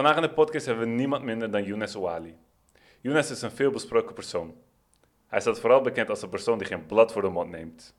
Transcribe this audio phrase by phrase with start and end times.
[0.00, 2.34] Vandaag in de podcast hebben we niemand minder dan Younes Ouali.
[3.00, 4.54] Younes is een veelbesproken persoon.
[5.28, 7.94] Hij staat vooral bekend als een persoon die geen blad voor de mond neemt.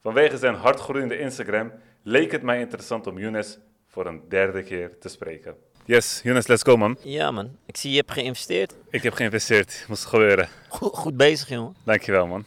[0.00, 3.58] Vanwege zijn hardgroeiende Instagram leek het mij interessant om Younes
[3.88, 5.56] voor een derde keer te spreken.
[5.84, 6.96] Yes, Younes, let's go man.
[7.02, 8.74] Ja man, ik zie je hebt geïnvesteerd.
[8.90, 10.48] Ik heb geïnvesteerd, moest gebeuren.
[10.68, 11.74] Goed, goed bezig jongen.
[11.84, 12.44] Dankjewel man.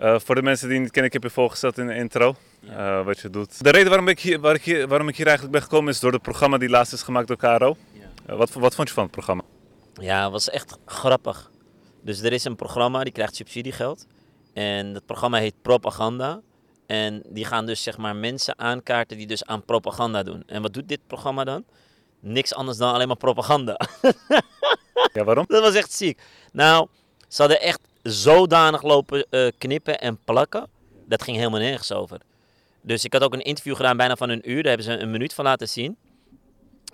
[0.00, 2.34] Uh, voor de mensen die niet kennen, ik heb je voorgesteld in de intro.
[2.62, 3.64] Uh, wat je doet.
[3.64, 6.00] De reden waarom ik, hier, waar ik hier, waarom ik hier eigenlijk ben gekomen is
[6.00, 7.76] door het programma die laatst is gemaakt door Caro.
[8.30, 9.42] Uh, wat, wat vond je van het programma?
[10.00, 11.50] Ja, het was echt grappig.
[12.00, 14.06] Dus er is een programma, die krijgt subsidiegeld.
[14.52, 16.40] En dat programma heet Propaganda.
[16.86, 20.42] En die gaan dus zeg maar mensen aankaarten die dus aan propaganda doen.
[20.46, 21.64] En wat doet dit programma dan?
[22.20, 23.80] Niks anders dan alleen maar propaganda.
[25.12, 25.44] ja, waarom?
[25.48, 26.20] Dat was echt ziek.
[26.52, 26.88] Nou,
[27.28, 30.66] ze hadden echt zodanig lopen uh, knippen en plakken.
[31.06, 32.20] Dat ging helemaal nergens over.
[32.80, 34.62] Dus ik had ook een interview gedaan, bijna van een uur.
[34.62, 35.96] Daar hebben ze een minuut van laten zien.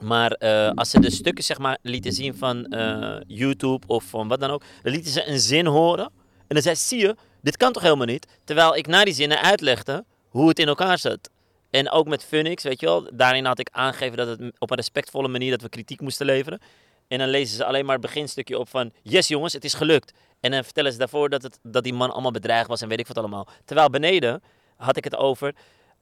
[0.00, 4.28] Maar uh, als ze de stukken zeg maar lieten zien van uh, YouTube of van
[4.28, 6.04] wat dan ook, dan lieten ze een zin horen.
[6.46, 8.26] En dan zei ze, zie je, dit kan toch helemaal niet?
[8.44, 11.30] Terwijl ik na die zinnen uitlegde hoe het in elkaar zat.
[11.70, 14.76] En ook met Funix, weet je wel, daarin had ik aangegeven dat het op een
[14.76, 16.60] respectvolle manier dat we kritiek moesten leveren.
[17.08, 20.12] En dan lezen ze alleen maar het beginstukje op van, yes jongens, het is gelukt.
[20.40, 23.00] En dan vertellen ze daarvoor dat, het, dat die man allemaal bedreigd was en weet
[23.00, 23.48] ik wat allemaal.
[23.64, 24.42] Terwijl beneden
[24.76, 25.54] had ik het over,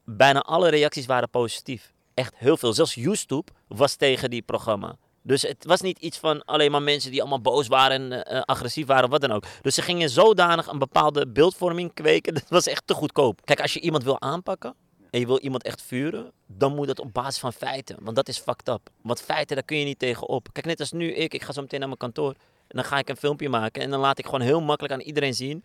[0.05, 1.93] bijna alle reacties waren positief.
[2.19, 2.73] Echt heel veel.
[2.73, 4.97] Zelfs YouTube was tegen die programma.
[5.23, 8.41] Dus het was niet iets van alleen maar mensen die allemaal boos waren en uh,
[8.41, 9.45] agressief waren, wat dan ook.
[9.63, 12.35] Dus ze gingen zodanig een bepaalde beeldvorming kweken.
[12.39, 13.41] Dat was echt te goedkoop.
[13.45, 14.75] Kijk, als je iemand wil aanpakken
[15.11, 17.97] en je wil iemand echt vuren, dan moet dat op basis van feiten.
[18.01, 18.91] Want dat is fucked up.
[19.03, 20.49] Want feiten, daar kun je niet tegenop.
[20.53, 22.35] Kijk, net als nu ik, ik ga zo meteen naar mijn kantoor.
[22.69, 25.01] En dan ga ik een filmpje maken en dan laat ik gewoon heel makkelijk aan
[25.01, 25.65] iedereen zien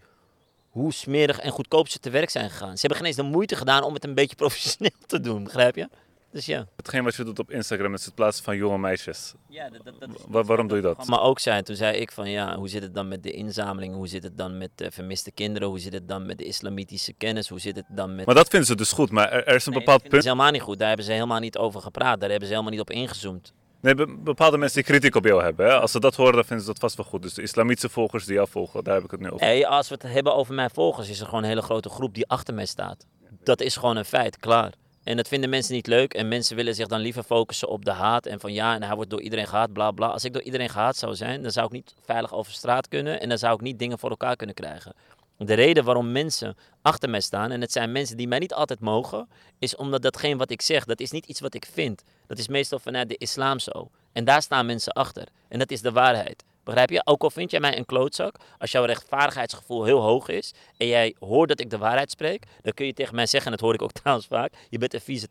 [0.69, 2.73] hoe smerig en goedkoop ze te werk zijn gegaan.
[2.73, 5.75] Ze hebben geen eens de moeite gedaan om het een beetje professioneel te doen, begrijp
[5.75, 5.89] je?
[6.33, 6.67] Dus ja.
[6.75, 9.33] Hetgeen wat je doet op Instagram is het plaatsen van jonge meisjes.
[9.49, 11.07] Ja, dat, dat, dat is, Wa waarom doe je dat?
[11.07, 13.95] Maar ook zijn, toen zei ik van ja, hoe zit het dan met de inzameling?
[13.95, 15.67] Hoe zit het dan met uh, vermiste kinderen?
[15.67, 17.49] Hoe zit het dan met de islamitische kennis?
[17.49, 18.25] Hoe zit het dan met...
[18.25, 20.23] Maar dat vinden ze dus goed, maar er, er is een nee, bepaald dat punt...
[20.23, 20.79] is helemaal niet goed.
[20.79, 22.19] Daar hebben ze helemaal niet over gepraat.
[22.19, 23.53] Daar hebben ze helemaal niet op ingezoomd.
[23.81, 25.65] Nee, be bepaalde mensen die kritiek op jou hebben.
[25.65, 25.79] Hè?
[25.79, 27.21] Als ze dat horen, dan vinden ze dat vast wel goed.
[27.21, 29.45] Dus de islamitische volgers die jou volgen, daar heb ik het nu over.
[29.45, 32.13] Nee, als we het hebben over mijn volgers, is er gewoon een hele grote groep
[32.13, 33.05] die achter mij staat.
[33.43, 34.73] Dat is gewoon een feit, klaar.
[35.03, 36.13] En dat vinden mensen niet leuk.
[36.13, 38.25] En mensen willen zich dan liever focussen op de haat.
[38.25, 40.07] En van ja, en hij wordt door iedereen gehaat, bla bla.
[40.07, 43.19] Als ik door iedereen gehaat zou zijn, dan zou ik niet veilig over straat kunnen.
[43.21, 44.93] En dan zou ik niet dingen voor elkaar kunnen krijgen.
[45.37, 48.79] De reden waarom mensen achter mij staan, en het zijn mensen die mij niet altijd
[48.79, 52.03] mogen, is omdat datgene wat ik zeg, dat is niet iets wat ik vind.
[52.27, 53.89] Dat is meestal vanuit de islam zo.
[54.11, 55.27] En daar staan mensen achter.
[55.47, 56.43] En dat is de waarheid.
[56.63, 57.01] Begrijp je?
[57.05, 61.15] Ook al vind jij mij een klootzak, als jouw rechtvaardigheidsgevoel heel hoog is en jij
[61.19, 63.73] hoort dat ik de waarheid spreek, dan kun je tegen mij zeggen, en dat hoor
[63.73, 65.27] ik ook trouwens vaak, je bent een vieze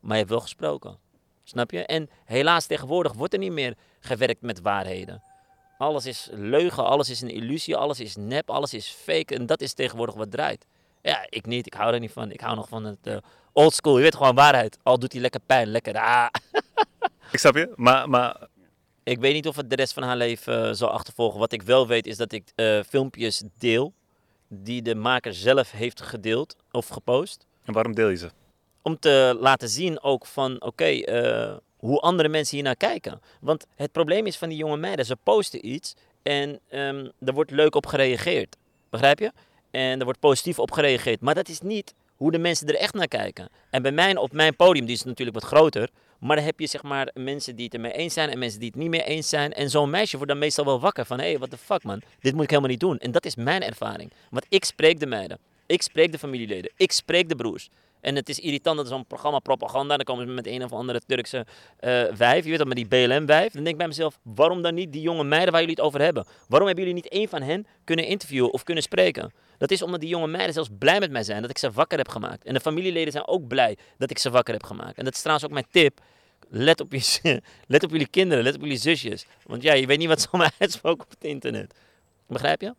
[0.00, 0.98] maar je hebt wel gesproken.
[1.42, 1.86] Snap je?
[1.86, 5.22] En helaas tegenwoordig wordt er niet meer gewerkt met waarheden.
[5.78, 9.60] Alles is leugen, alles is een illusie, alles is nep, alles is fake en dat
[9.60, 10.66] is tegenwoordig wat draait.
[11.02, 12.30] Ja, ik niet, ik hou er niet van.
[12.30, 13.16] Ik hou nog van het uh,
[13.52, 14.78] old school, je weet gewoon waarheid.
[14.82, 16.26] Al doet hij lekker pijn, lekker ah.
[17.32, 18.48] ik snap je, maar, maar
[19.08, 21.38] ik weet niet of het de rest van haar leven uh, zal achtervolgen.
[21.38, 23.92] Wat ik wel weet is dat ik uh, filmpjes deel
[24.48, 27.46] die de maker zelf heeft gedeeld of gepost.
[27.64, 28.30] En waarom deel je ze?
[28.82, 31.06] Om te laten zien ook van oké, okay,
[31.48, 33.20] uh, hoe andere mensen hier naar kijken.
[33.40, 37.50] Want het probleem is van die jonge meiden, ze posten iets en um, er wordt
[37.50, 38.56] leuk op gereageerd.
[38.90, 39.32] Begrijp je?
[39.70, 41.20] En er wordt positief op gereageerd.
[41.20, 43.48] Maar dat is niet hoe de mensen er echt naar kijken.
[43.70, 45.88] En bij mij op mijn podium, die is natuurlijk wat groter.
[46.18, 48.68] Maar dan heb je zeg maar mensen die het ermee eens zijn en mensen die
[48.68, 49.52] het niet mee eens zijn.
[49.52, 52.02] En zo'n meisje wordt dan meestal wel wakker van, hé, hey, what the fuck man,
[52.20, 52.98] dit moet ik helemaal niet doen.
[52.98, 54.12] En dat is mijn ervaring.
[54.30, 57.68] Want ik spreek de meiden, ik spreek de familieleden, ik spreek de broers.
[58.00, 61.00] En het is irritant dat zo'n programma propaganda, dan komen ze met een of andere
[61.06, 61.46] Turkse
[61.80, 63.52] uh, wijf, je weet dat, met die BLM-wijf.
[63.52, 66.00] Dan denk ik bij mezelf, waarom dan niet die jonge meiden waar jullie het over
[66.00, 66.26] hebben?
[66.48, 69.32] Waarom hebben jullie niet één van hen kunnen interviewen of kunnen spreken?
[69.58, 71.98] Dat is omdat die jonge meiden zelfs blij met mij zijn dat ik ze wakker
[71.98, 72.44] heb gemaakt.
[72.44, 74.98] En de familieleden zijn ook blij dat ik ze wakker heb gemaakt.
[74.98, 76.00] En dat is trouwens ook mijn tip.
[76.48, 79.26] Let op, je, let op jullie kinderen, let op jullie zusjes.
[79.46, 81.74] Want ja, je weet niet wat ze allemaal uitspoken op het internet.
[82.26, 82.74] Begrijp je?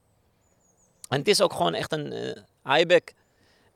[1.10, 2.32] En het is ook gewoon echt een uh.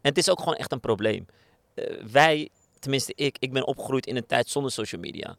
[0.04, 1.26] En het is ook gewoon echt een probleem.
[1.76, 2.50] Uh, wij,
[2.80, 5.36] tenminste ik, ik ben opgegroeid in een tijd zonder social media.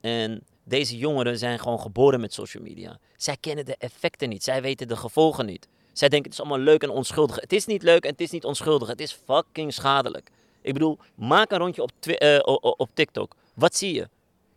[0.00, 2.98] En deze jongeren zijn gewoon geboren met social media.
[3.16, 5.68] Zij kennen de effecten niet, zij weten de gevolgen niet.
[5.92, 7.40] Zij denken het is allemaal leuk en onschuldig.
[7.40, 8.88] Het is niet leuk en het is niet onschuldig.
[8.88, 10.30] Het is fucking schadelijk.
[10.60, 12.38] Ik bedoel, maak een rondje op, uh,
[12.76, 13.34] op TikTok.
[13.54, 14.08] Wat zie je?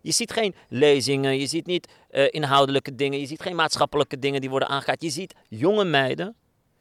[0.01, 4.41] Je ziet geen lezingen, je ziet niet uh, inhoudelijke dingen, je ziet geen maatschappelijke dingen
[4.41, 5.01] die worden aangekaart.
[5.01, 6.35] Je ziet jonge meiden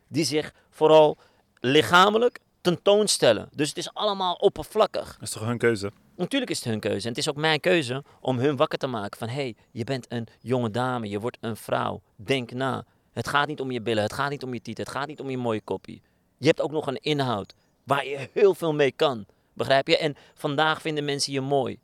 [0.08, 1.16] die zich vooral
[1.60, 3.48] lichamelijk tentoonstellen.
[3.52, 5.12] Dus het is allemaal oppervlakkig.
[5.12, 5.92] Dat is toch hun keuze?
[6.16, 7.02] Natuurlijk is het hun keuze.
[7.02, 9.28] En het is ook mijn keuze om hun wakker te maken van...
[9.28, 12.02] hé, hey, je bent een jonge dame, je wordt een vrouw.
[12.16, 12.84] Denk na.
[13.12, 15.20] Het gaat niet om je billen, het gaat niet om je titel, het gaat niet
[15.20, 16.02] om je mooie kopie.
[16.38, 19.26] Je hebt ook nog een inhoud waar je heel veel mee kan.
[19.52, 19.98] Begrijp je?
[19.98, 21.78] En vandaag vinden mensen je mooi.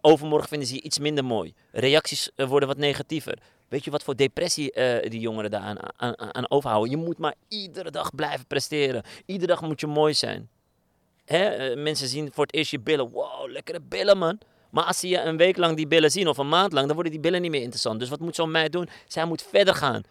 [0.00, 1.54] Overmorgen vinden ze je iets minder mooi.
[1.72, 3.38] Reacties eh, worden wat negatiever.
[3.68, 6.90] Weet je wat voor depressie uh, die jongeren daar aan, aan, aan, overhouden?
[6.90, 9.02] Je moet maar iedere dag blijven presteren.
[9.26, 10.48] Iedere dag moet je mooi zijn.
[11.24, 11.70] Hè?
[11.70, 13.10] Uh, mensen zien voor het eerst je billen.
[13.10, 14.38] Wow, lekkere billen man.
[14.70, 16.94] Maar als ze je een week lang die billen zien of een maand lang, dan
[16.94, 18.00] worden die billen niet meer interessant.
[18.00, 18.88] Dus wat moet zo'n meid doen?
[19.06, 20.02] Zij moet verder gaan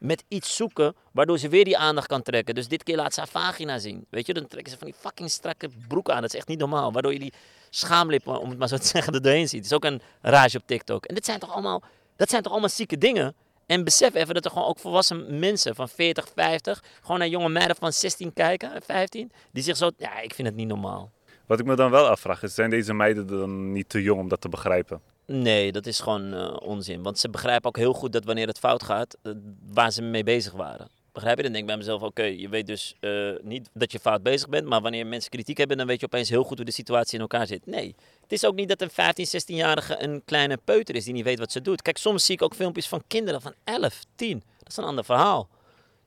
[0.00, 2.54] met iets zoeken waardoor ze weer die aandacht kan trekken.
[2.54, 4.06] Dus dit keer laat ze haar vagina zien.
[4.10, 6.20] Weet je, dan trekken ze van die fucking strakke broek aan.
[6.20, 6.92] Dat is echt niet normaal.
[6.92, 7.32] Waardoor je die
[7.70, 9.64] schaamlippen, om het maar zo te zeggen, er doorheen ziet.
[9.64, 11.04] Is ook een rage op TikTok.
[11.04, 11.82] En dit zijn toch allemaal,
[12.20, 13.34] dat zijn toch allemaal zieke dingen?
[13.66, 17.48] En besef even dat er gewoon ook volwassen mensen van 40, 50, gewoon naar jonge
[17.48, 21.10] meiden van 16 kijken, 15, die zich zo, ja, ik vind het niet normaal.
[21.46, 24.28] Wat ik me dan wel afvraag is, zijn deze meiden dan niet te jong om
[24.28, 25.00] dat te begrijpen?
[25.26, 27.02] Nee, dat is gewoon uh, onzin.
[27.02, 29.32] Want ze begrijpen ook heel goed dat wanneer het fout gaat, uh,
[29.72, 30.88] waar ze mee bezig waren.
[31.12, 31.42] Begrijp je?
[31.42, 34.48] Dan denk ik bij mezelf, oké, je weet dus uh, niet dat je fout bezig
[34.48, 37.14] bent, maar wanneer mensen kritiek hebben, dan weet je opeens heel goed hoe de situatie
[37.14, 37.66] in elkaar zit.
[37.66, 41.24] Nee, het is ook niet dat een 15, 16-jarige een kleine peuter is die niet
[41.24, 41.82] weet wat ze doet.
[41.82, 44.42] Kijk, soms zie ik ook filmpjes van kinderen van 11, 10.
[44.58, 45.48] Dat is een ander verhaal.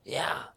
[0.02, 0.54] Ja,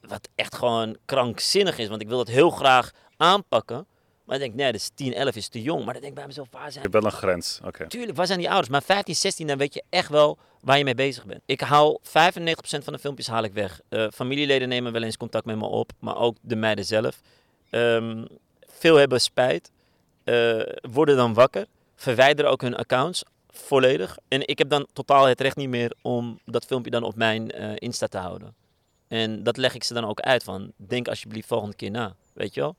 [0.00, 3.86] wat echt gewoon krankzinnig is, want ik wil dat heel graag aanpakken.
[4.24, 5.84] Maar ik denk, nee, dus 10, 11 is te jong.
[5.84, 6.84] Maar dan denk ik bij mezelf, waar zijn...
[6.84, 7.86] Je hebt wel een grens, oké.
[7.86, 8.68] Tuurlijk, waar zijn die ouders?
[8.68, 11.40] Maar 15, 16, dan weet je echt wel waar je mee bezig bent.
[11.46, 12.04] Ik haal 95%
[12.62, 13.80] van de filmpjes haal ik weg.
[13.88, 17.20] Uh, familieleden nemen wel eens contact met me op, maar ook de meiden zelf.
[17.70, 18.26] Um,
[18.66, 19.70] veel hebben spijt,
[20.24, 24.18] uh, worden dan wakker, verwijderen ook hun accounts volledig.
[24.28, 27.60] En ik heb dan totaal het recht niet meer om dat filmpje dan op mijn
[27.60, 28.54] uh, Insta te houden.
[29.08, 32.54] En dat leg ik ze dan ook uit van, denk alsjeblieft volgende keer na, weet
[32.54, 32.76] je wel.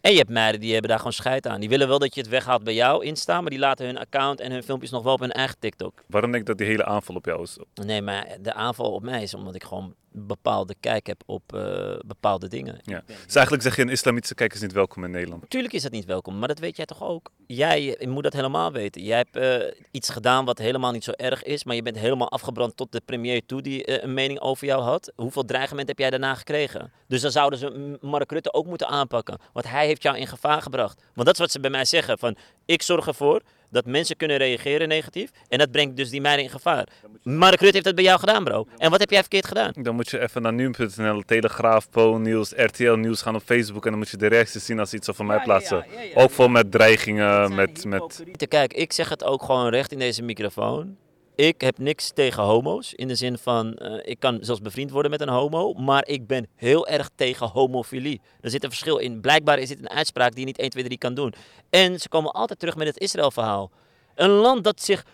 [0.00, 1.60] En je hebt meiden die hebben daar gewoon scheid aan.
[1.60, 4.40] Die willen wel dat je het weghaalt bij jou Insta, maar die laten hun account
[4.40, 6.02] en hun filmpjes nog wel op hun eigen TikTok.
[6.06, 7.58] Waarom denk ik dat die hele aanval op jou is?
[7.74, 11.98] Nee, maar de aanval op mij is omdat ik gewoon bepaalde kijk heb op uh,
[12.06, 12.78] bepaalde dingen.
[12.82, 13.02] Ja.
[13.06, 15.50] Dus eigenlijk zeg je, een islamitische kijk is niet welkom in Nederland.
[15.50, 17.30] Tuurlijk is dat niet welkom, maar dat weet jij toch ook?
[17.46, 19.02] Jij moet dat helemaal weten.
[19.02, 22.30] Jij hebt uh, iets gedaan wat helemaal niet zo erg is, maar je bent helemaal
[22.30, 25.12] afgebrand tot de premier toe die uh, een mening over jou had.
[25.16, 26.92] Hoeveel dreigement heb jij daarna gekregen?
[27.08, 30.62] Dus dan zouden ze Mark Rutte ook moeten aanpakken, want hij heeft jou in gevaar
[30.62, 31.02] gebracht.
[31.14, 34.36] Want dat is wat ze bij mij zeggen, van ik zorg ervoor dat mensen kunnen
[34.36, 35.30] reageren negatief.
[35.48, 36.88] En dat brengt dus die meiden in gevaar.
[37.22, 38.66] Mark Rutte heeft dat bij jou gedaan, bro.
[38.76, 39.72] En wat heb jij verkeerd gedaan?
[39.82, 43.84] Dan moet je even naar nu.nl, Telegraaf, Po Nieuws, RTL Nieuws gaan op Facebook.
[43.84, 45.86] En dan moet je de reacties zien als ze iets over mij plaatsen.
[45.94, 47.84] Ja, ja, ook vol met dreigingen, met...
[47.84, 48.24] met...
[48.48, 50.96] Kijk, ik zeg het ook gewoon recht in deze microfoon
[51.40, 52.94] ik heb niks tegen homo's.
[52.94, 55.72] In de zin van, uh, ik kan zelfs bevriend worden met een homo.
[55.72, 58.20] Maar ik ben heel erg tegen homofilie.
[58.40, 59.20] Er zit een verschil in.
[59.20, 61.34] Blijkbaar is dit een uitspraak die je niet 1, 2, 3 kan doen.
[61.70, 63.70] En ze komen altijd terug met het Israël-verhaal.
[64.14, 65.04] Een land dat zich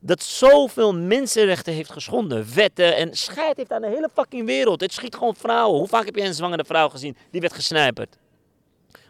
[0.00, 4.80] dat zoveel mensenrechten heeft geschonden, wetten en scheid heeft aan de hele fucking wereld.
[4.80, 5.78] Het schiet gewoon vrouwen.
[5.78, 8.16] Hoe vaak heb je een zwangere vrouw gezien die werd gesniperd?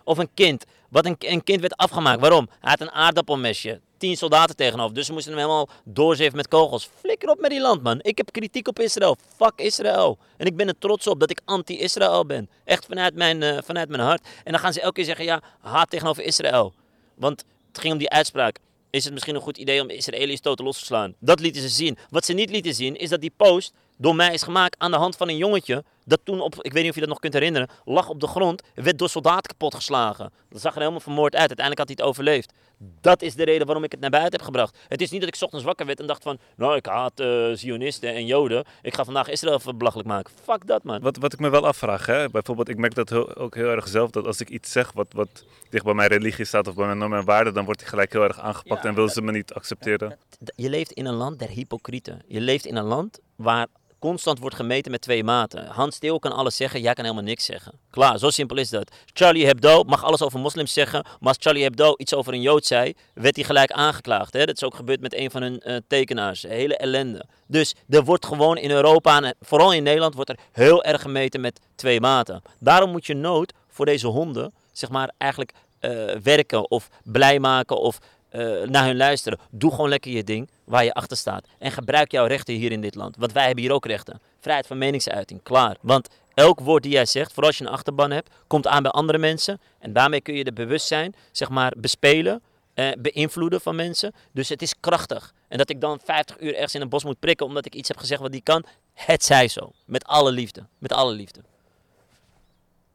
[0.05, 2.21] Of een kind, wat een, een kind werd afgemaakt.
[2.21, 2.49] Waarom?
[2.61, 4.95] Hij had een aardappelmesje tien soldaten tegenover.
[4.95, 6.89] Dus ze moesten hem helemaal doorzeven met kogels.
[7.01, 7.99] Flikker op met die land, man.
[8.03, 9.17] Ik heb kritiek op Israël.
[9.37, 10.19] Fuck Israël.
[10.37, 12.49] En ik ben er trots op dat ik anti-Israël ben.
[12.65, 14.29] Echt vanuit mijn, uh, vanuit mijn hart.
[14.45, 16.73] En dan gaan ze elke keer zeggen, ja, haat tegenover Israël.
[17.15, 18.59] Want het ging om die uitspraak.
[18.91, 21.15] Is het misschien een goed idee om Israëli's totaal los te slaan?
[21.19, 21.99] Dat lieten ze zien.
[22.11, 24.97] Wat ze niet lieten zien, is dat die post door mij is gemaakt aan de
[24.97, 25.85] hand van een jongetje.
[26.11, 28.27] Dat toen op, ik weet niet of je dat nog kunt herinneren, lag op de
[28.27, 28.63] grond.
[28.75, 30.33] Werd door soldaten kapot geslagen.
[30.49, 31.49] Dat zag er helemaal vermoord uit.
[31.49, 32.53] Uiteindelijk had hij het overleefd.
[33.01, 34.79] Dat is de reden waarom ik het naar buiten heb gebracht.
[34.89, 36.39] Het is niet dat ik ochtends wakker werd en dacht van...
[36.57, 38.65] Nou, ik haat uh, Zionisten en Joden.
[38.83, 40.33] Ik ga vandaag Israël belachelijk maken.
[40.43, 41.01] Fuck dat, man.
[41.01, 42.31] Wat, wat ik me wel afvraag, hè.
[42.31, 44.11] Bijvoorbeeld, ik merk dat heel, ook heel erg zelf.
[44.11, 46.99] Dat als ik iets zeg wat, wat dicht bij mijn religie staat of bij mijn
[46.99, 47.55] normen en waarden...
[47.55, 50.19] dan wordt hij gelijk heel erg aangepakt ja, en willen ze me niet accepteren.
[50.57, 52.23] Je leeft in een land der hypocrieten.
[52.27, 53.67] Je leeft in een land waar
[54.01, 55.67] constant wordt gemeten met twee maten.
[55.67, 57.73] Hans Steeuw kan alles zeggen, jij kan helemaal niks zeggen.
[57.91, 58.91] Klaar, zo simpel is dat.
[59.13, 62.67] Charlie Hebdo mag alles over moslims zeggen, maar als Charlie Hebdo iets over een Jood
[62.67, 64.33] zei, werd hij gelijk aangeklaagd.
[64.33, 64.45] Hè?
[64.45, 66.43] Dat is ook gebeurd met een van hun uh, tekenaars.
[66.43, 67.25] Hele ellende.
[67.47, 71.41] Dus er wordt gewoon in Europa, en vooral in Nederland, wordt er heel erg gemeten
[71.41, 72.43] met twee maten.
[72.59, 75.91] Daarom moet je nood voor deze honden, zeg maar, eigenlijk uh,
[76.23, 77.99] werken of blij maken of
[78.33, 79.39] uh, naar hun luisteren.
[79.51, 81.47] Doe gewoon lekker je ding waar je achter staat.
[81.59, 83.17] En gebruik jouw rechten hier in dit land.
[83.17, 84.21] Want wij hebben hier ook rechten.
[84.41, 85.77] Vrijheid van meningsuiting, klaar.
[85.81, 88.91] Want elk woord die jij zegt, vooral als je een achterban hebt, komt aan bij
[88.91, 89.61] andere mensen.
[89.79, 92.43] En daarmee kun je de bewustzijn, zeg maar, bespelen.
[92.75, 94.15] Eh, beïnvloeden van mensen.
[94.33, 95.35] Dus het is krachtig.
[95.49, 97.89] En dat ik dan 50 uur ergens in een bos moet prikken omdat ik iets
[97.89, 99.73] heb gezegd wat die kan, het zij zo.
[99.85, 100.67] Met alle liefde.
[100.79, 101.41] Met alle liefde.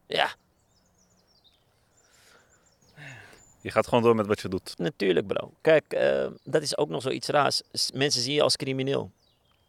[0.08, 0.36] Ja,
[3.65, 4.74] Je gaat gewoon door met wat je doet.
[4.77, 5.51] Natuurlijk, bro.
[5.62, 7.62] Kijk, eh, dat is ook nog zoiets raars.
[7.93, 9.12] Mensen zien je als crimineel.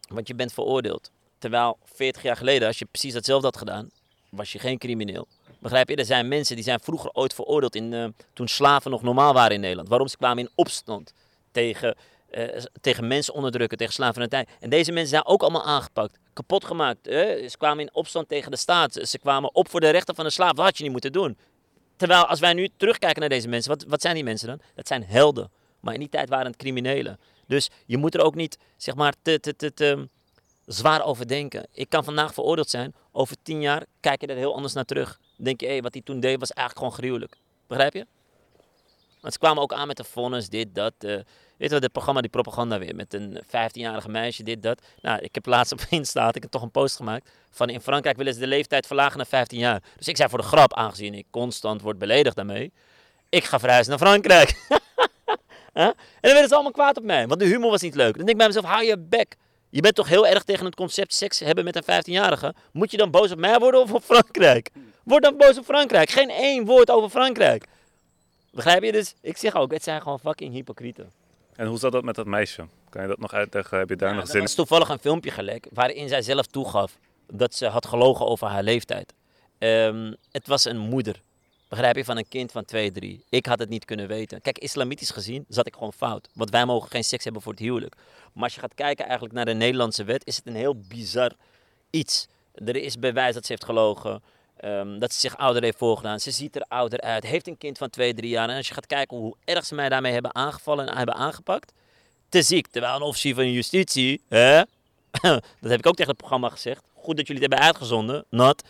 [0.09, 1.11] Want je bent veroordeeld.
[1.39, 3.91] Terwijl 40 jaar geleden, als je precies datzelfde had gedaan,
[4.29, 5.27] was je geen crimineel.
[5.59, 5.97] Begrijp je?
[5.97, 9.55] Er zijn mensen die zijn vroeger ooit veroordeeld in, eh, toen slaven nog normaal waren
[9.55, 9.89] in Nederland.
[9.89, 10.09] Waarom?
[10.09, 11.13] Ze kwamen in opstand
[11.51, 11.97] tegen,
[12.31, 14.47] eh, tegen mensen onderdrukken, tegen slavernij.
[14.61, 16.99] En deze mensen zijn ook allemaal aangepakt, kapot gemaakt.
[17.03, 18.99] Ze kwamen in opstand tegen de staat.
[19.03, 20.53] Ze kwamen op voor de rechten van de slaaf.
[20.53, 21.37] Dat had je niet moeten doen.
[21.97, 24.61] Terwijl als wij nu terugkijken naar deze mensen, wat, wat zijn die mensen dan?
[24.75, 25.51] Dat zijn helden.
[25.81, 27.19] Maar in die tijd waren het criminelen.
[27.47, 30.09] Dus je moet er ook niet, zeg maar, te, te, te, te
[30.67, 31.67] zwaar over denken.
[31.73, 32.95] Ik kan vandaag veroordeeld zijn.
[33.13, 35.19] Over tien jaar kijk je er heel anders naar terug.
[35.37, 37.37] Dan denk je, hé, wat hij toen deed was eigenlijk gewoon gruwelijk.
[37.67, 38.07] Begrijp je?
[39.21, 40.93] Want ze kwamen ook aan met de vonnis, dit, dat.
[40.99, 41.19] eh,
[41.57, 42.95] weet je wat, het programma, die propaganda weer.
[42.95, 44.83] Met een 15-jarige meisje, dit, dat.
[45.01, 47.31] Nou, ik heb laatst op Insta, ik heb toch een post gemaakt.
[47.51, 49.83] Van in Frankrijk willen ze de leeftijd verlagen naar 15 jaar.
[49.97, 52.73] Dus ik zei voor de grap, aangezien ik constant word beledigd daarmee.
[53.29, 54.55] Ik ga verhuizen naar Frankrijk.
[55.77, 58.17] En dan werden ze allemaal kwaad op mij, want de humor was niet leuk.
[58.17, 59.37] Dan denk ik bij mezelf, hou je bek.
[59.69, 62.55] Je bent toch heel erg tegen het concept seks hebben met een 15-jarige.
[62.73, 64.71] Moet je dan boos op mij worden of op Frankrijk?
[65.03, 66.11] Word dan boos op Frankrijk.
[66.11, 67.67] Geen één woord over Frankrijk.
[68.53, 68.93] Begrijp je?
[68.93, 71.13] Dus ik zeg ook, het zijn gewoon fucking hypocrieten.
[71.57, 72.67] En hoe zat dat met dat meisje?
[72.89, 73.79] Kan je dat nog uitleggen?
[73.79, 74.43] Heb je daar Ja, nog er zin in?
[74.43, 78.63] was toevallig een filmpje gelekt waarin zij zelf toegaf dat ze had gelogen over haar
[78.63, 79.13] leeftijd.
[79.59, 81.23] Ehm, het was een moeder,
[81.69, 83.25] begrijp je, van een kind van 2, 3.
[83.29, 84.41] Ik had het niet kunnen weten.
[84.41, 86.29] Kijk, islamitisch gezien zat ik gewoon fout.
[86.35, 87.95] Want wij mogen geen seks hebben voor het huwelijk.
[88.33, 91.33] Maar als je gaat kijken eigenlijk naar de Nederlandse wet, is het een heel bizar
[91.91, 92.27] iets.
[92.55, 94.23] Er is bewijs dat ze heeft gelogen.
[94.67, 96.21] Ehm, dat ze zich ouder heeft voorgedaan.
[96.21, 97.25] Ze ziet er ouder uit.
[97.25, 98.49] Heeft een kind van 2, 3 jaar.
[98.49, 101.73] En als je gaat kijken hoe erg ze mij daarmee hebben aangevallen en hebben aangepakt
[102.29, 102.67] te ziek.
[102.67, 104.57] Terwijl een officier van justitie, hè?
[105.61, 106.83] dat heb ik ook tegen het programma gezegd.
[106.95, 108.63] Goed dat jullie het hebben uitgezonden, Nat.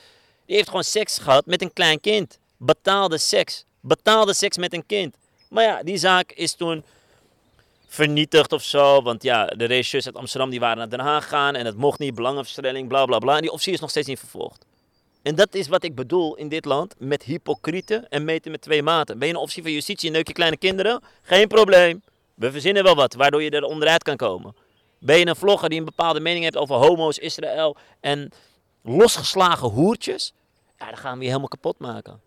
[0.46, 2.38] Die heeft gewoon seks gehad met een klein kind.
[2.56, 3.64] Betaalde seks.
[3.80, 5.16] Betaalde seks met een kind.
[5.48, 6.84] Maar ja, die zaak is toen
[7.86, 9.02] vernietigd of zo.
[9.02, 11.54] Want ja, de regisseurs uit Amsterdam die waren naar Den Haag gegaan.
[11.54, 13.34] En het mocht niet, belangenverstrengeling, bla bla bla.
[13.34, 14.65] En die officier is nog steeds niet vervolgd.
[15.26, 18.82] En dat is wat ik bedoel in dit land met hypocrieten en meten met twee
[18.82, 19.18] maten.
[19.18, 21.02] Ben je een officier van justitie en neuk je kleine kinderen?
[21.22, 22.02] Geen probleem.
[22.34, 24.56] We verzinnen wel wat, waardoor je er onderuit kan komen.
[24.98, 28.32] Ben je een vlogger die een bepaalde mening heeft over homo's, Israël en
[28.82, 30.32] losgeslagen hoertjes?
[30.78, 32.20] Ja, dan gaan we je helemaal kapot maken.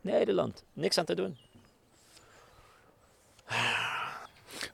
[0.00, 1.38] Nederland, niks aan te doen.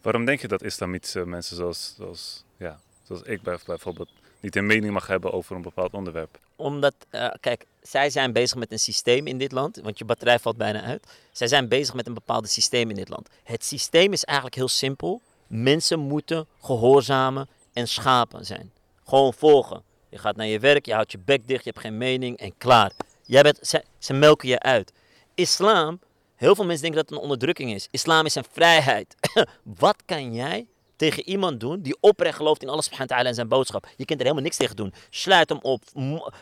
[0.02, 4.66] Waarom denk je dat islamitische mensen zoals, zoals, ja, zoals ik bij- bijvoorbeeld niet een
[4.66, 6.38] mening mag hebben over een bepaald onderwerp?
[6.56, 10.38] Omdat, eh, kijk, zij zijn bezig met een systeem in dit land, want je batterij
[10.38, 11.06] valt bijna uit.
[11.32, 13.28] Zij zijn bezig met een bepaald systeem in dit land.
[13.44, 15.20] Het systeem is eigenlijk heel simpel.
[15.46, 18.72] Mensen moeten gehoorzamen en schapen zijn.
[19.04, 19.82] Gewoon volgen.
[20.08, 22.56] Je gaat naar je werk, je houdt je bek dicht, je hebt geen mening en
[22.58, 22.92] klaar.
[23.22, 24.92] Jij bent, ze, ze melken je uit.
[25.34, 26.00] Islam,
[26.34, 27.88] heel veel mensen denken dat het een onderdrukking is.
[27.90, 29.14] Islam is een vrijheid.
[29.62, 30.66] Wat kan jij
[30.96, 33.86] tegen iemand doen die oprecht gelooft in Allah subhanahu wa ta'ala en zijn boodschap.
[33.96, 34.94] Je kunt er helemaal niks tegen doen.
[35.10, 35.82] Sluit hem op,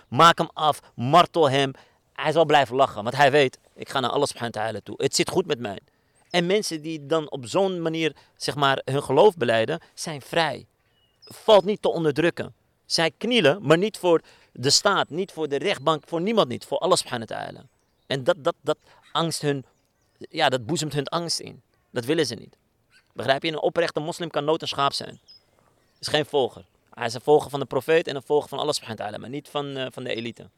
[0.08, 1.72] maak hem af, martel hem.
[2.12, 4.94] Hij zal blijven lachen, want hij weet, ik ga naar Allah subhanahu wa ta'ala toe.
[4.98, 5.78] Het zit goed met mij.
[6.30, 10.66] En mensen die dan op zo'n manier, zeg maar, hun geloof beleiden, zijn vrij.
[11.20, 12.54] Valt niet te onderdrukken.
[12.86, 14.20] Zij knielen, maar niet voor
[14.52, 17.66] de staat, niet voor de rechtbank, voor niemand niet, voor Allah subhanahu wa ta'ala.
[18.06, 18.78] En dat, dat, dat
[19.12, 19.64] angst hun,
[20.18, 21.62] ja, dat boezemt hun angst in.
[21.90, 22.56] Dat willen ze niet.
[23.14, 23.48] Begrijp je?
[23.48, 25.20] Een oprechte moslim kan nooit een schaap zijn.
[26.00, 26.64] Is geen volger.
[26.90, 29.20] Hij is een volger van de profeet en een volger van Allah subhanahu wa ta'ala,
[29.20, 30.50] maar niet van, eh, van de elite.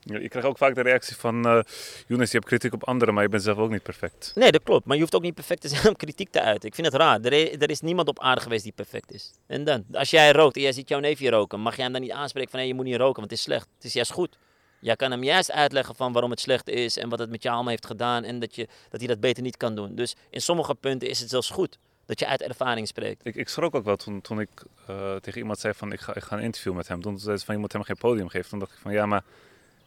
[0.00, 1.60] Ja, Je krijgt ook vaak de reactie van, eh
[2.06, 4.32] Younes, je hebt kritiek op anderen, maar je bent zelf ook niet perfect.
[4.34, 4.86] Nee, dat klopt.
[4.86, 6.68] Maar je hoeft ook niet perfect te zijn om kritiek te uiten.
[6.68, 7.20] Ik vind het raar.
[7.20, 9.32] Er is, er is niemand op aarde geweest die perfect is.
[9.46, 12.02] En dan, als jij rookt en jij ziet jouw neefje roken, mag jij hem dan
[12.02, 13.68] niet aanspreken van hé, je moet niet roken, want het is slecht.
[13.74, 14.38] Het is juist goed.
[14.80, 17.54] Jij kan hem juist uitleggen van waarom het slecht is en wat het met jou
[17.54, 19.94] allemaal heeft gedaan en dat, je, dat hij dat beter niet kan doen.
[19.94, 23.26] Dus in sommige punten is het zelfs goed dat je uit ervaring spreekt.
[23.26, 24.48] Ik, ik schrok ook wel toen, toen ik
[24.86, 27.02] eh, tegen iemand zei van, ik ga, ik ga een interview met hem.
[27.02, 28.50] Toen zei ze van, je moet hem geen podium geven.
[28.50, 29.22] Toen dacht ik van, ja, maar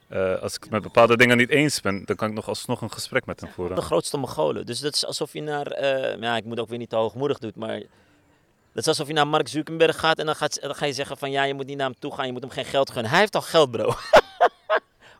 [0.07, 2.81] eh, als ik het met bepaalde dingen niet eens ben, dan kan ik nog alsnog
[2.81, 3.75] een gesprek met hem voeren.
[3.75, 4.65] De grootste Mongolen.
[4.65, 7.37] Dus dat is alsof je naar, eh, ja, ik moet ook weer niet te hoogmoedig
[7.37, 7.79] doen, maar
[8.71, 11.17] dat is alsof je naar Mark Zuckerberg gaat en dan, gaat, dan ga je zeggen
[11.17, 13.11] van ja, je moet niet naar hem toe gaan, je moet hem geen geld gunnen.
[13.11, 13.93] Hij heeft al geld, bro.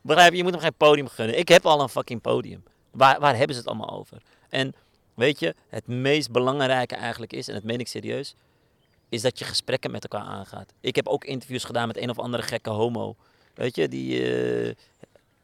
[0.02, 0.36] Begrijp je?
[0.36, 1.38] Je moet hem geen podium gunnen.
[1.38, 2.62] Ik heb al een fucking podium.
[2.90, 4.18] Waar, waar hebben ze het allemaal over?
[4.48, 4.74] En
[5.20, 8.34] weet je, het meest belangrijke eigenlijk is, en dat meen ik serieus,
[9.08, 10.72] is dat je gesprekken met elkaar aangaat.
[10.80, 13.16] Ik heb ook interviews gedaan met een of andere gekke homo.
[13.54, 14.32] Weet je, die.
[14.66, 14.74] eh,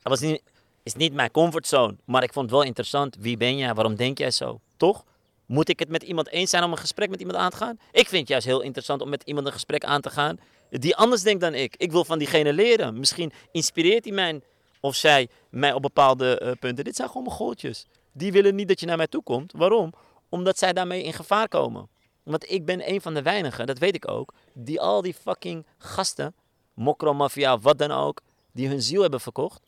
[0.02, 0.42] was niet,
[0.83, 3.16] is niet mijn comfortzone, maar ik vond het wel interessant.
[3.18, 3.75] Wie ben jij?
[3.75, 4.61] Waarom denk jij zo?
[4.76, 5.04] Toch?
[5.47, 7.78] Moet ik het met iemand eens zijn om een gesprek met iemand aan te gaan?
[7.92, 10.38] Ik vind het juist heel interessant om met iemand een gesprek aan te gaan
[10.71, 11.76] die anders denkt dan ik.
[11.76, 12.99] Ik wil van diegene leren.
[12.99, 14.40] Misschien inspireert hij mij
[14.80, 16.85] of zij mij op bepaalde eh, punten.
[16.85, 17.87] Dit zijn gewoon mijn gootjes.
[18.17, 19.53] Die willen niet dat je naar mij toe komt.
[19.57, 19.93] Waarom?
[20.29, 21.89] Omdat zij daarmee in gevaar komen.
[22.23, 25.67] Want ik ben een van de weinigen, dat weet ik ook, die al die fucking
[25.79, 26.35] gasten,
[26.75, 28.21] mokromafia, wat dan ook,
[28.53, 29.67] die hun ziel hebben verkocht,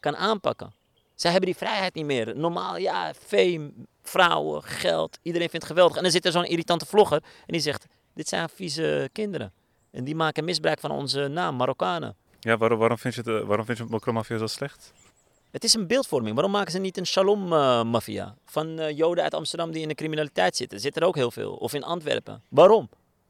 [0.00, 0.72] kan aanpakken.
[1.14, 2.36] Zij hebben die vrijheid niet meer.
[2.36, 5.96] Normaal, ja, fame, vrouwen, geld, iedereen vindt het geweldig.
[5.96, 9.52] En dan zit er zo'n irritante vlogger en die zegt, dit zijn vieze kinderen.
[9.90, 12.16] En die maken misbruik van onze naam, Marokkanen.
[12.40, 14.92] Ja, waarom, waarom vind je het, waarom vind je mokromafia zo slecht?
[15.50, 16.34] Het is een beeldvorming.
[16.34, 18.34] Waarom maken ze niet een shalom-mafia?
[18.44, 20.80] van eh, Joden uit Amsterdam die in de criminaliteit zitten.
[20.80, 21.52] Zit er ook heel veel.
[21.52, 22.42] Of in Antwerpen.
[22.48, 22.88] Waarom?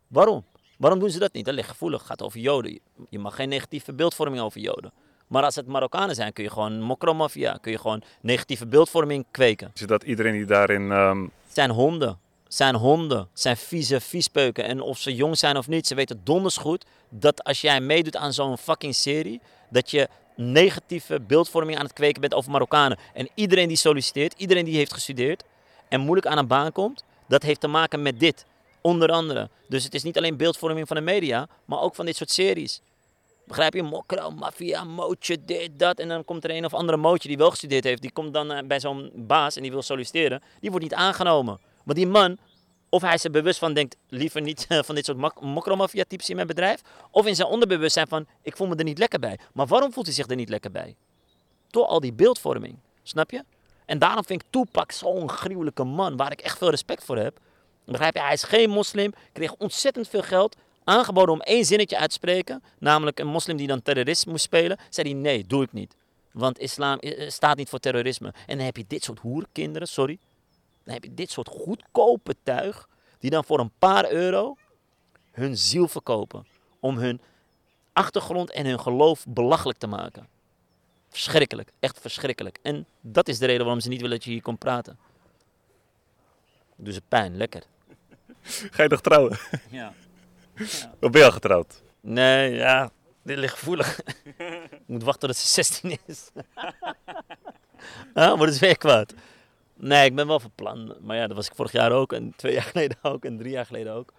[0.08, 0.44] Waarom?
[0.78, 1.44] Waarom doen ze dat niet?
[1.44, 1.98] Dat ligt gevoelig.
[1.98, 2.78] Het gaat over Joden.
[3.08, 4.92] Je mag geen negatieve beeldvorming over Joden.
[5.26, 7.58] Maar als het Marokkanen zijn, kun je gewoon mokromafia.
[7.60, 9.70] Kun je gewoon negatieve beeldvorming kweken.
[9.74, 10.90] Is het dat iedereen die daarin...
[10.90, 12.18] ehm, zijn honden.
[12.48, 13.28] Zijn honden.
[13.32, 14.64] Zijn vieze viespeuken.
[14.64, 18.16] En of ze jong zijn of niet, ze weten donders goed dat als jij meedoet
[18.16, 20.08] aan zo'n fucking serie, dat je
[20.40, 22.98] negatieve beeldvorming aan het kweken bent over Marokkanen.
[23.14, 25.44] En iedereen die solliciteert, iedereen die heeft gestudeerd
[25.88, 28.44] en moeilijk aan een baan komt, dat heeft te maken met dit.
[28.80, 29.48] Onder andere.
[29.68, 32.80] Dus het is niet alleen beeldvorming van de media, maar ook van dit soort series.
[33.50, 33.82] Begrijp je?
[33.82, 35.98] Mokro, maffia, mootje, dit, dat.
[35.98, 38.02] En dan komt er een of andere mootje die wel gestudeerd heeft.
[38.02, 40.42] Die komt dan eh, bij zo'n baas en die wil solliciteren.
[40.60, 41.60] Die wordt niet aangenomen.
[41.84, 42.38] Want die man,
[42.90, 46.28] of hij er bewust van, denkt liever niet eh, van dit soort mak- mokromafia types
[46.28, 46.80] in mijn bedrijf.
[47.10, 49.38] Of in zijn onderbewustzijn van, ik voel me er niet lekker bij.
[49.52, 50.96] Maar waarom voelt hij zich er niet lekker bij?
[51.70, 52.78] Door al die beeldvorming.
[53.02, 53.44] Snap je?
[53.86, 57.38] En daarom vind ik Tupac zo'n gruwelijke man, waar ik echt veel respect voor heb.
[57.84, 58.20] Begrijp je?
[58.20, 62.62] Hij is geen moslim, kreeg ontzettend veel geld, aangeboden om één zinnetje uit te spreken.
[62.78, 64.78] Namelijk een moslim die dan terrorist moest spelen.
[64.88, 65.96] Zei hij, nee, doe ik niet.
[66.32, 68.32] Want islam eh, staat niet voor terrorisme.
[68.46, 70.18] En dan heb je dit soort hoerkinderen, sorry.
[70.84, 74.56] Dan heb je dit soort goedkope tuig, die dan voor een paar euro
[75.30, 76.46] hun ziel verkopen.
[76.80, 77.20] Om hun
[77.92, 80.28] achtergrond en hun geloof belachelijk te maken.
[81.08, 82.58] Verschrikkelijk, echt verschrikkelijk.
[82.62, 84.98] En dat is de reden waarom ze niet willen dat je hier komt praten.
[86.76, 87.62] Doe ze pijn, lekker.
[88.74, 89.38] Ga je nog trouwen?
[89.70, 89.92] Ja.
[91.00, 91.82] Of ben je al getrouwd?
[92.00, 92.90] Nee, ja,
[93.22, 94.00] dit ligt gevoelig.
[94.70, 96.30] Ik moet wachten tot ze 16 is.
[98.14, 99.14] ah, wordt het weer kwaad.
[99.80, 100.94] Nee, ik ben wel van plan.
[101.00, 102.12] Maar ja, dat was ik vorig jaar ook.
[102.12, 103.24] En twee jaar geleden ook.
[103.24, 104.12] En drie jaar geleden ook.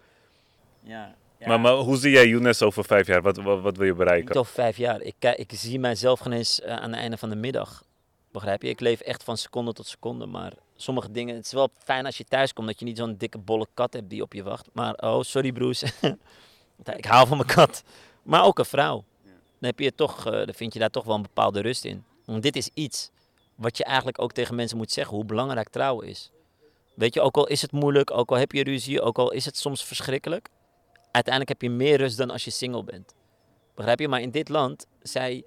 [0.80, 1.14] Ja.
[1.38, 1.46] ja.
[1.46, 3.22] Maar, maar hoe zie jij Younes over vijf jaar?
[3.22, 4.36] Wat, wat, wat wil je Niet bereiken?
[4.36, 5.00] over vijf jaar.
[5.00, 7.84] Ik, ik zie mijzelf geen eens eh, aan het einde van de middag.
[8.32, 8.68] Begrijp je?
[8.68, 10.26] Ik leef echt van seconde tot seconde.
[10.26, 11.34] Maar sommige dingen...
[11.34, 13.92] Het is wel fijn als je thuis komt dat je niet zo'n dikke bolle kat
[13.92, 14.68] hebt die op je wacht.
[14.72, 15.82] Maar, oh, sorry broers.
[16.96, 17.82] ik hou van mijn kat.
[18.22, 19.04] Maar ook een vrouw.
[19.24, 22.04] Dan, heb je toch, eh, dan vind je daar toch wel een bepaalde rust in.
[22.24, 23.10] Want dit is iets
[23.54, 25.16] wat je eigenlijk ook tegen mensen moet zeggen.
[25.16, 26.30] Hoe belangrijk trouwen is.
[26.94, 29.44] Weet je, ook al is het moeilijk, ook al heb je ruzie, ook al is
[29.44, 30.48] het soms verschrikkelijk.
[31.10, 33.14] Uiteindelijk heb je meer rust dan als je single bent.
[33.74, 34.08] Begrijp je?
[34.08, 35.44] Maar in dit land, zij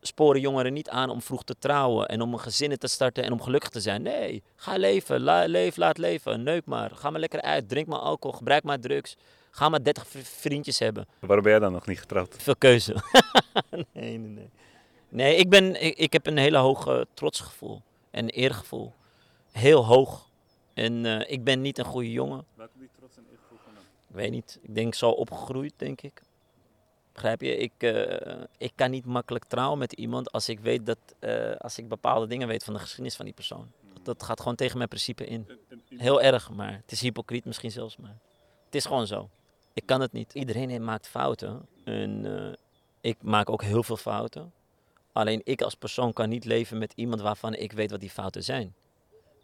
[0.00, 3.32] sporen jongeren niet aan om vroeg te trouwen en om een gezin te starten en
[3.32, 4.02] om gelukkig te zijn.
[4.02, 7.98] Nee, ga leven, la, leef, laat leven, neuk maar, ga maar lekker uit, drink maar
[7.98, 9.16] alcohol, gebruik maar drugs.
[9.50, 11.06] Ga maar 30 v- vriendjes hebben.
[11.20, 12.34] Waarom ben jij dan nog niet getrouwd?
[12.38, 12.92] Veel keuze.
[13.70, 14.50] nee, nee, nee.
[15.14, 18.92] Nee, ik, ben, ik, ik heb een hele hoog eh, trotsgevoel en eergevoel.
[19.52, 20.28] Heel hoog.
[20.74, 22.44] En eh, ik ben niet een goede jongen.
[22.54, 23.82] Waar komt die trots en eergevoel vandaan?
[24.08, 24.58] Ik weet niet.
[24.62, 26.22] Ik denk zo opgegroeid, denk ik.
[27.12, 27.56] Begrijp je?
[27.56, 30.98] Ik, eh, ik kan niet makkelijk trouwen met iemand als ik weet dat,
[31.58, 33.72] als ik bepaalde dingen weet van de geschiedenis van die persoon.
[33.92, 35.46] Dat, dat gaat gewoon tegen mijn principe in.
[35.88, 38.18] Heel erg, maar het is hypocriet misschien zelfs, maar
[38.64, 39.30] het is gewoon zo.
[39.72, 40.34] Ik kan het niet.
[40.34, 42.56] Iedereen maakt fouten en
[43.00, 44.52] ik maak ook heel veel fouten.
[45.14, 48.44] Alleen ik als persoon kan niet leven met iemand waarvan ik weet wat die fouten
[48.44, 48.74] zijn.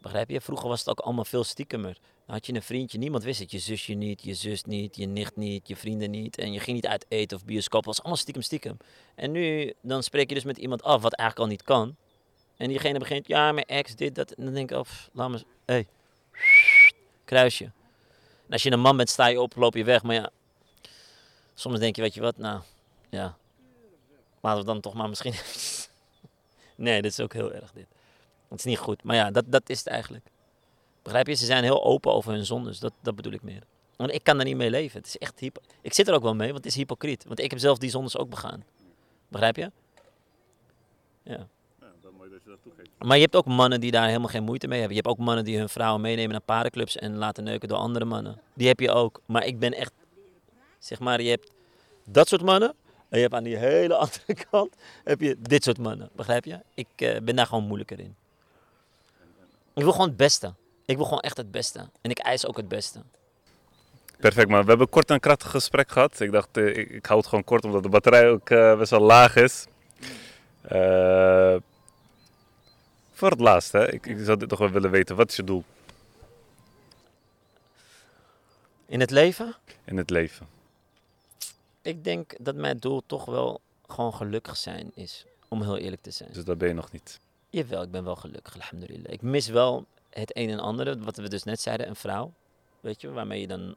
[0.01, 0.41] Begrijp je?
[0.41, 1.97] Vroeger was het ook allemaal veel stiekemer.
[2.25, 3.51] Dan had je een vriendje, niemand wist het.
[3.51, 6.37] Je zusje niet, je zus niet, je nicht niet, je vrienden niet.
[6.37, 7.79] En je ging niet uit eten of bioscoop.
[7.79, 8.77] Het was allemaal stiekem stiekem.
[9.15, 11.95] En nu, dan spreek je dus met iemand af wat eigenlijk al niet kan.
[12.57, 14.31] En diegene begint, ja, mijn ex, dit, dat.
[14.31, 15.37] En dan denk ik, oh, laat me...
[15.37, 15.87] Hé, hey.
[17.25, 17.63] kruisje.
[18.45, 20.03] En als je een man bent, sta je op, loop je weg.
[20.03, 20.29] Maar ja,
[21.53, 22.61] soms denk je, weet je wat, nou,
[23.09, 23.37] ja.
[24.41, 25.33] Laten we dan toch maar misschien...
[26.75, 27.87] nee, dit is ook heel erg, dit.
[28.49, 29.03] Het is niet goed.
[29.03, 30.25] Maar ja, dat, dat is het eigenlijk.
[31.01, 31.33] Begrijp je?
[31.33, 32.79] Ze zijn heel open over hun zondes.
[32.79, 33.63] Dat, dat bedoel ik meer.
[33.95, 34.97] Want ik kan er niet mee leven.
[34.97, 37.25] Het is echt hypo ik zit er ook wel mee, want het is hypocriet.
[37.25, 38.63] Want ik heb zelf die zondes ook begaan.
[39.27, 39.71] Begrijp je?
[41.23, 41.47] Ja.
[42.01, 42.89] wel mooi dat je dat toegeeft.
[42.97, 44.97] Maar je hebt ook mannen die daar helemaal geen moeite mee hebben.
[44.97, 48.05] Je hebt ook mannen die hun vrouwen meenemen naar paardenclubs en laten neuken door andere
[48.05, 48.41] mannen.
[48.53, 49.21] Die heb je ook.
[49.25, 49.93] Maar ik ben echt,
[50.79, 51.51] zeg maar, je hebt
[52.05, 52.73] dat soort mannen.
[53.11, 56.09] En je hebt aan die hele andere kant, heb je dit soort mannen.
[56.15, 56.59] Begrijp je?
[56.73, 58.15] Ik eh, ben daar gewoon moeilijker in.
[59.73, 60.53] Ik wil gewoon het beste.
[60.85, 61.89] Ik wil gewoon echt het beste.
[62.01, 63.01] En ik eis ook het beste.
[64.19, 66.19] Perfect man, we hebben kort een krachtig gesprek gehad.
[66.19, 68.91] Ik dacht, eh, ik, ik hou het gewoon kort omdat de batterij ook eh, best
[68.91, 69.65] wel laag is.
[70.61, 71.55] Eh,
[73.13, 73.91] Voor het laatst, hè.
[73.91, 75.15] Ik, ik zou dit nog wel willen weten.
[75.15, 75.63] Wat is je doel
[78.85, 79.55] In het leven?
[79.85, 80.47] in het leven?
[81.81, 85.25] Ik denk dat mijn doel toch wel gewoon gelukkig zijn is.
[85.47, 86.29] Om heel eerlijk te zijn.
[86.33, 87.19] Dus dat ben je nog niet.
[87.49, 89.13] Jawel, ik ben wel gelukkig, alhamdulillah.
[89.13, 92.33] Ik mis wel het een en ander, wat we dus net zeiden, een vrouw.
[92.79, 93.75] Weet je, waarmee je dan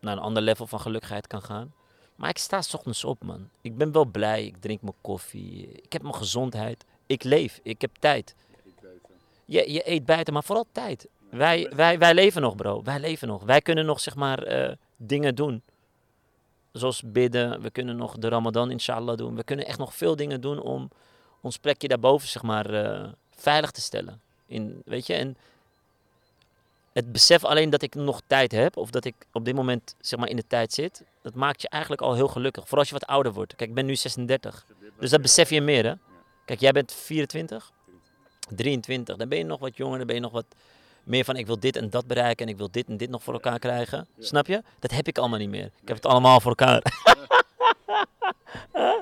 [0.00, 1.72] naar een ander level van gelukkigheid kan gaan.
[2.14, 3.48] Maar ik sta 's ochtends op, man.
[3.60, 6.84] Ik ben wel blij, ik drink mijn koffie, ik heb mijn gezondheid.
[7.06, 8.34] Ik leef, ik heb tijd.
[9.44, 11.08] Je, je eet buiten, maar vooral tijd.
[11.30, 12.82] Wij, wij, wij leven nog, bro.
[12.82, 13.42] Wij leven nog.
[13.42, 15.62] Wij kunnen nog, zeg maar, eh, dingen doen.
[16.72, 17.60] Zoals bidden.
[17.60, 19.36] We kunnen nog de Ramadan, inshallah, doen.
[19.36, 20.90] We kunnen echt nog veel dingen doen om
[21.40, 24.20] ons plekje daarboven, zeg maar, eh, veilig te stellen.
[24.46, 25.36] In, weet je, en
[26.92, 30.18] het besef alleen dat ik nog tijd heb, of dat ik op dit moment, zeg
[30.18, 32.62] maar, in de tijd zit, dat maakt je eigenlijk al heel gelukkig.
[32.62, 33.56] Vooral als je wat ouder wordt.
[33.56, 34.66] Kijk, ik ben nu 36.
[34.98, 35.94] Dus dat besef je meer, hè?
[36.44, 37.72] Kijk, jij bent 24?
[38.48, 39.16] 23.
[39.16, 40.46] Dan ben je nog wat jonger, dan ben je nog wat
[41.04, 43.22] meer van ik wil dit en dat bereiken en ik wil dit en dit nog
[43.22, 44.06] voor elkaar krijgen.
[44.18, 44.62] Snap je?
[44.78, 45.64] Dat heb ik allemaal niet meer.
[45.64, 46.82] Ik heb het allemaal voor elkaar.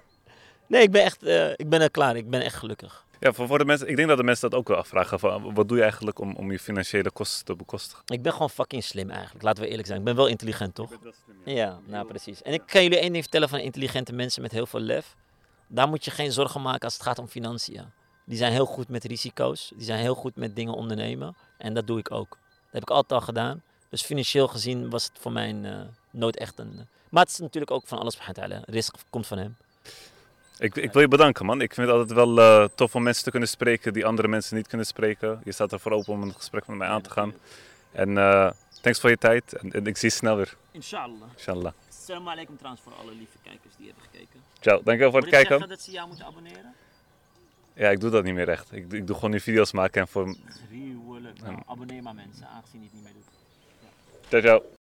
[0.67, 2.17] nee, ik ben echt, eh, ik ben er klaar.
[2.17, 3.05] Ik ben echt gelukkig.
[3.21, 5.19] Ja, voor, voor de mensen, ik denk dat de mensen dat ook wel afvragen.
[5.19, 8.05] Van, wat doe je eigenlijk om, om je financiële kosten te bekostigen?
[8.07, 9.45] Ik ben gewoon fucking slim eigenlijk.
[9.45, 9.99] Laten we eerlijk zijn.
[9.99, 10.91] Ik ben wel intelligent, toch?
[11.45, 12.43] Ja, nou precies.
[12.43, 15.17] En ik kan jullie één ding vertellen van intelligente mensen met heel veel lef.
[15.67, 17.85] Daar moet je geen zorgen maken als het gaat om financiën.
[18.31, 19.73] Die zijn heel goed met risico's.
[19.75, 21.37] Die zijn heel goed met dingen ondernemen.
[21.59, 22.29] En dat doe ik ook.
[22.31, 23.63] Dat heb ik altijd al gedaan.
[23.89, 26.73] Dus financieel gezien was het voor mij eh, nooit echt een...
[26.79, 29.57] eh, maar het is natuurlijk ook van alles subhanahu Risk komt van hem.
[30.59, 31.61] Ik, ik wil je bedanken, man.
[31.61, 34.57] Ik vind het altijd wel eh, tof om mensen te kunnen spreken die andere mensen
[34.57, 35.41] niet kunnen spreken.
[35.45, 37.35] Je staat ervoor open om een gesprek met mij aan te gaan.
[37.93, 39.53] En eh, thanks voor je tijd.
[39.53, 41.29] En, en ik zie je snel weer, Inshallah.
[41.37, 41.73] inshallah.
[41.89, 44.41] Assalamu alaikum trouwens voor alle lieve kijkers die hebben gekeken.
[44.61, 45.69] Ciao, dankjewel voor het kijken.
[45.69, 46.75] dat ze jou moeten abonneren?
[47.81, 48.73] Ja, ik doe dat niet meer echt.
[48.73, 50.37] Ik, ik doe gewoon nu video's maken en voor...
[50.69, 51.43] Gruwelijk.
[51.43, 54.29] Nou, abonneer maar mensen, aangezien je het niet meer doet.
[54.29, 54.79] Ciao, ciao.